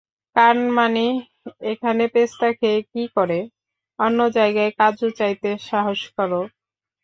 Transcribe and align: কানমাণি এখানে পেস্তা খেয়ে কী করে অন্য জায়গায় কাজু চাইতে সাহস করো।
কানমাণি 0.35 1.07
এখানে 1.71 2.03
পেস্তা 2.13 2.47
খেয়ে 2.59 2.79
কী 2.91 3.03
করে 3.15 3.39
অন্য 3.99 4.19
জায়গায় 4.37 4.71
কাজু 4.79 5.07
চাইতে 5.19 5.49
সাহস 5.67 6.01
করো। 6.17 6.41